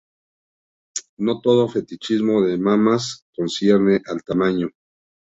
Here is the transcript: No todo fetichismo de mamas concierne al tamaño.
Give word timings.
No 1.17 1.41
todo 1.41 1.67
fetichismo 1.69 2.41
de 2.41 2.57
mamas 2.57 3.27
concierne 3.35 4.01
al 4.07 4.23
tamaño. 4.23 4.69